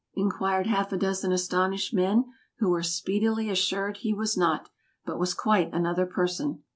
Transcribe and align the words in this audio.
inquired 0.15 0.65
half 0.65 0.91
a 0.91 0.97
dozen 0.97 1.31
astonished 1.31 1.93
men, 1.93 2.25
who 2.57 2.71
were 2.71 2.81
speedily 2.81 3.51
assured 3.51 3.97
he 3.97 4.15
was 4.15 4.35
not, 4.35 4.67
but 5.05 5.19
was 5.19 5.35
quite 5.35 5.71
another 5.73 6.07
person. 6.07 6.63